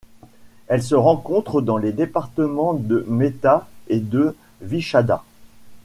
Elle 0.67 0.81
se 0.81 0.95
rencontre 0.95 1.61
dans 1.61 1.77
les 1.77 1.91
départements 1.91 2.73
de 2.73 3.05
Meta 3.07 3.67
et 3.87 3.99
de 3.99 4.35
Vichada. 4.59 5.23